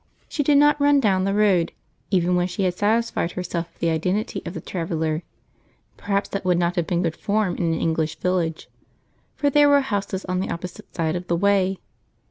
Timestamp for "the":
1.25-1.33, 3.77-3.91, 4.55-4.59, 10.39-10.49, 11.27-11.35